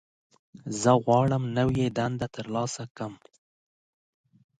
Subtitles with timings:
[0.81, 3.13] زه غواړم نوې دنده ترلاسه کړم.